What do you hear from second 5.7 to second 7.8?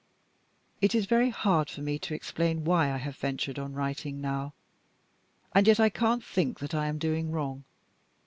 I can't think that I am doing wrong.